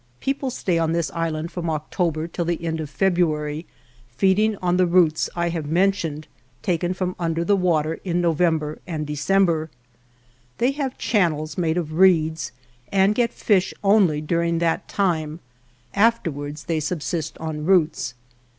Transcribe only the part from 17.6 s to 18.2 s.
roots.